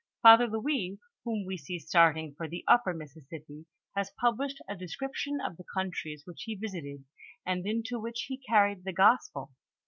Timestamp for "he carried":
8.23-8.83